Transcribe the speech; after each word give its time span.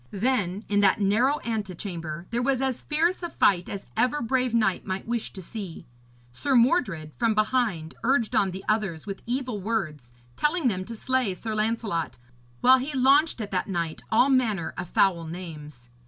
Then 0.09 0.63
in 0.67 0.79
that 0.79 0.99
narrow 0.99 1.39
antechamber 1.41 2.25
there 2.31 2.41
was 2.41 2.59
as 2.59 2.81
fierce 2.81 3.21
a 3.21 3.29
fight 3.29 3.69
as 3.69 3.85
ever 3.95 4.19
brave 4.19 4.51
knight 4.51 4.83
might 4.83 5.07
wish 5.07 5.31
to 5.33 5.43
see. 5.43 5.85
Sir 6.31 6.55
Mordred 6.55 7.11
from 7.19 7.35
behind 7.35 7.93
urged 8.03 8.35
on 8.35 8.49
the 8.49 8.65
others 8.67 9.05
with 9.05 9.21
evil 9.27 9.61
words, 9.61 10.11
telling 10.35 10.69
them 10.69 10.85
to 10.85 10.95
slay 10.95 11.35
Sir 11.35 11.53
Lancelot; 11.53 12.17
while 12.61 12.79
he 12.79 12.97
launched 12.97 13.41
at 13.41 13.51
that 13.51 13.67
knight 13.69 14.01
all 14.11 14.31
manner 14.31 14.73
of 14.75 14.89
foul 14.89 15.25
names. 15.27 15.91